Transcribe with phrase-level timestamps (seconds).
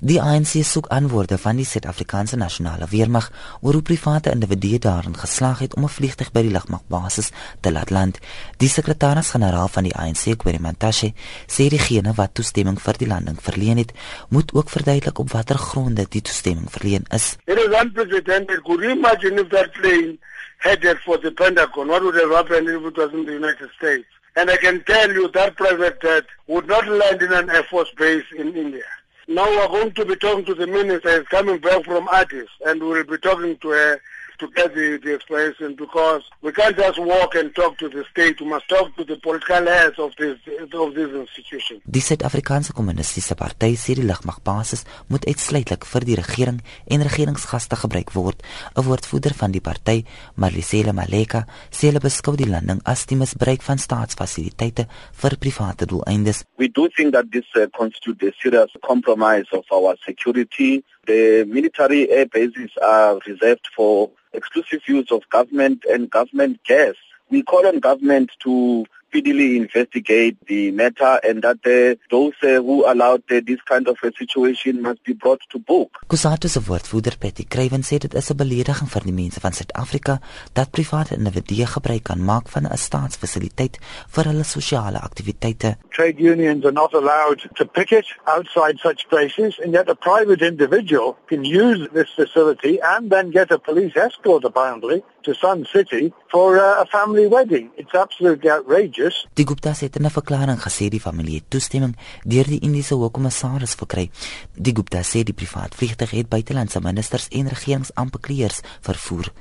[0.00, 3.30] Die ANC soek antwoorde van die Suid-Afrikaanse Nasionale Weermag
[3.64, 7.30] oor hoe private individue daarin geslaag het om 'n vliegtuig by die lugmagbasis
[7.60, 8.18] te laat land.
[8.58, 11.14] Die sekretaris-generaal van die ANC, Kweri Mantashe,
[11.46, 13.92] sê diegene wat toestemming vir die landing verleen het,
[14.28, 17.36] moet ook verduidelik op watter gronde die toestemming verleen is.
[17.46, 18.62] It is unprecedented.
[18.62, 20.18] Could you imagine if that plane
[20.58, 21.86] headed for the Pentagon?
[21.86, 24.08] What would have happened if it was in the United States?
[24.34, 27.92] And I can tell you that private jet would not land in an Air Force
[27.96, 28.84] base in India.
[29.28, 31.18] Now we're going to be talking to the minister.
[31.18, 34.00] He's coming back from Addis, and we'll be talking to her
[34.38, 38.40] to get the, the explanation because we can't just walk and talk to the state.
[38.40, 40.38] We must talk to the political heads of this
[40.72, 41.80] of this institution.
[41.84, 48.12] Die Suid-Afrikaanse Kommunistiese Party sê die lugmagbasis moet uitsluitlik vir die regering en regeringsgaste gebruik
[48.14, 48.42] word.
[48.76, 50.04] 'n Woordvoerder van die party,
[50.36, 54.86] Marlisela Maleka, sê hulle beskou die landing as die misbruik van staatsfasiliteite
[55.22, 56.44] vir private doeleindes.
[56.58, 60.84] We do think that this uh, constitutes a serious compromise of our security.
[61.06, 66.94] The military air bases are reserved for exclusive use of government and government gas.
[67.30, 72.84] We call on government to speedily investigate the matter and that uh, those uh, who
[72.90, 75.90] allowed uh, this kind of a situation must be brought to book.
[76.06, 80.18] Kusatu se woordvoerder Patty Craven sê dit is 'n belediging vir die mense van Suid-Afrika
[80.52, 83.78] dat private individue gebruik kan maak van 'n staatsfasiliteit
[84.14, 85.76] vir hulle sosiale aktiwiteite.
[85.90, 91.16] Trade unions are not allowed to picket outside such places and yet a private individual
[91.26, 96.58] can use this facility and then get a police escort apparently to Sun City for
[96.58, 97.70] uh, a family wedding.
[97.76, 99.05] It's absolutely outrageous.
[99.34, 103.74] Die Guptas het in 'n verklaring gesê die familie het toestemming deur die Indiese Hoogkommissaris
[103.74, 104.10] verkry.
[104.54, 109.32] Die Guptas sê die privaat vliegtuig het buitelandse ministers en regeringsamptenare vervoer.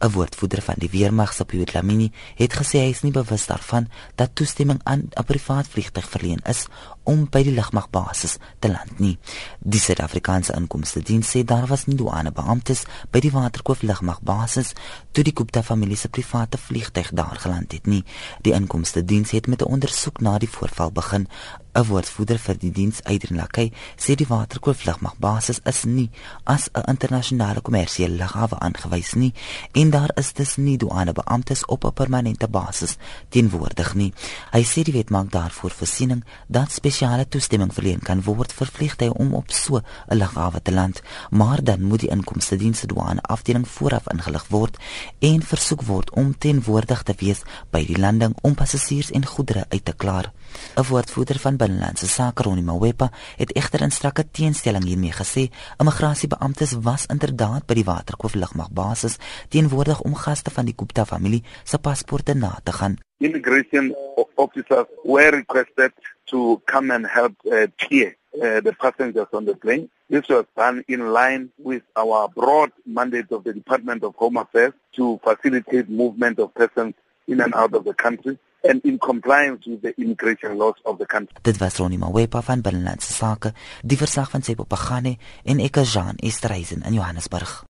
[0.00, 4.34] 'n Woordvoerder van die weermag, Sapiet Lamini, het gesê hy is nie bewus daarvan dat
[4.34, 6.66] toestemming aan 'n privaat vliegtuig verleen is
[7.02, 9.18] om by die lugmagbasis te land nie.
[9.58, 14.72] Die Suid-Afrikaanse Inkomste Diens sê daar was nie douane beamptes by die Waterkloof lugmagbasis
[15.12, 18.04] toe die Gupta familie se private vliegtuig daar geland het nie.
[18.42, 21.28] Die Inkomste Diens het met 'n ondersoek na die voorval begin.
[21.74, 26.10] 'n Woordvoerder vir die diens, Adrian Lakay, sê die Waterkloof lugmagbasis is nie
[26.44, 29.34] as 'n internasionale kommersiële lughawe aangewys nie
[29.72, 32.96] en daar is dus nie douane beamptes op 'n permanente basis
[33.28, 34.12] teenwoordig nie.
[34.52, 39.12] Hy sê die wet maak daarvoor voorsiening dat spesiale toestemming verleen kan word vir vliegtye
[39.14, 39.76] om op so
[40.08, 44.76] 'n lughawe te land, maar dan moet die inkomste dienste douane afdeling vooraf ingelig word
[45.18, 49.84] en versoek word om teenwoordig te wees by die landing om passasiers en goedere uit
[49.84, 50.32] te klaar.
[50.76, 55.48] 'n Woordvoerder van Binnelandse Sake, Ronnie Mawepa, het egter in strakke teenstelling hiermee gesê,
[55.82, 59.18] immigrasiebeamptes was inderdaad by die Waterkloof lugmagbasis
[59.50, 62.96] teenwoordig om gaste van die Gupta familie se paspoorte na te gaan.
[63.18, 63.90] Immigration
[64.36, 65.92] officers were requested
[66.30, 69.88] to come and help uh, clear uh, the passengers on the plane.
[70.08, 74.72] This was done in line with our broad mandate of the Department of Home Affairs
[74.96, 76.94] to facilitate movement of persons
[77.26, 81.06] in and out of the country and in compliance with the immigration laws of the
[81.06, 81.36] country.
[81.42, 83.52] Dit was Ronnie Mawepa van Binnelandse Sake,
[83.82, 87.64] die verslag van Sepo Pagane en Eka Jean Esterhuizen in Johannesburg.